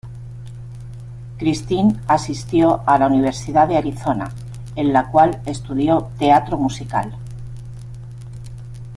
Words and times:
Christine 1.37 2.01
asistió 2.07 2.81
a 2.87 2.97
la 2.97 3.05
Universidad 3.05 3.67
de 3.67 3.77
Arizona, 3.77 4.33
en 4.75 4.93
la 4.93 5.11
cual 5.11 5.43
estudió 5.45 6.09
teatro 6.17 6.57
musical. 6.57 7.13